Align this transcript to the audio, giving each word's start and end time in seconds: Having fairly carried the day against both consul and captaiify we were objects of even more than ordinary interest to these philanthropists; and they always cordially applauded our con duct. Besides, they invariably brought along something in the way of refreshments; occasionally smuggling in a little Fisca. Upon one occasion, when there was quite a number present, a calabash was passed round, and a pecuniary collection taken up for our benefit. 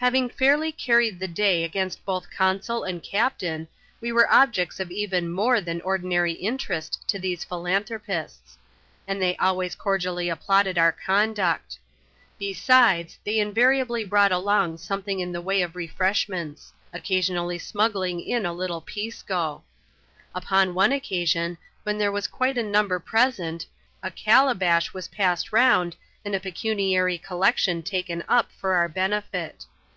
Having 0.00 0.30
fairly 0.30 0.72
carried 0.72 1.18
the 1.18 1.28
day 1.28 1.62
against 1.62 2.06
both 2.06 2.30
consul 2.30 2.84
and 2.84 3.02
captaiify 3.02 3.66
we 4.00 4.10
were 4.10 4.32
objects 4.32 4.80
of 4.80 4.90
even 4.90 5.30
more 5.30 5.60
than 5.60 5.82
ordinary 5.82 6.32
interest 6.32 7.04
to 7.08 7.18
these 7.18 7.44
philanthropists; 7.44 8.56
and 9.06 9.20
they 9.20 9.36
always 9.36 9.74
cordially 9.74 10.30
applauded 10.30 10.78
our 10.78 10.90
con 10.90 11.34
duct. 11.34 11.78
Besides, 12.38 13.18
they 13.24 13.38
invariably 13.38 14.02
brought 14.06 14.32
along 14.32 14.78
something 14.78 15.20
in 15.20 15.32
the 15.32 15.42
way 15.42 15.60
of 15.60 15.76
refreshments; 15.76 16.72
occasionally 16.94 17.58
smuggling 17.58 18.20
in 18.22 18.46
a 18.46 18.54
little 18.54 18.80
Fisca. 18.80 19.60
Upon 20.34 20.72
one 20.74 20.92
occasion, 20.92 21.58
when 21.82 21.98
there 21.98 22.10
was 22.10 22.26
quite 22.26 22.56
a 22.56 22.62
number 22.62 22.98
present, 22.98 23.66
a 24.02 24.10
calabash 24.10 24.94
was 24.94 25.08
passed 25.08 25.52
round, 25.52 25.94
and 26.24 26.34
a 26.34 26.40
pecuniary 26.40 27.18
collection 27.18 27.82
taken 27.82 28.24
up 28.28 28.50
for 28.50 28.76
our 28.76 28.88
benefit. 28.88 29.66